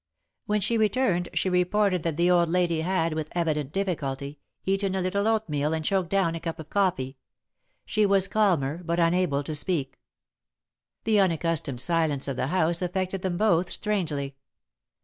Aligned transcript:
When 0.47 0.61
she 0.61 0.79
returned, 0.79 1.29
she 1.35 1.47
reported 1.47 2.01
that 2.01 2.17
the 2.17 2.31
old 2.31 2.49
lady 2.49 2.81
had, 2.81 3.13
with 3.13 3.29
evident 3.33 3.71
difficulty, 3.71 4.39
eaten 4.65 4.95
a 4.95 4.99
little 5.01 5.27
oatmeal 5.27 5.73
and 5.75 5.85
choked 5.85 6.09
down 6.09 6.33
a 6.33 6.39
cup 6.39 6.57
of 6.59 6.71
coffee. 6.71 7.19
She 7.85 8.07
was 8.07 8.27
calmer, 8.27 8.81
but 8.83 8.99
unable 8.99 9.43
to 9.43 9.53
speak. 9.53 9.99
The 11.03 11.19
unaccustomed 11.19 11.81
silence 11.81 12.27
of 12.27 12.35
the 12.35 12.47
house 12.47 12.81
affected 12.81 13.21
them 13.21 13.37
both 13.37 13.71
strangely. 13.71 14.35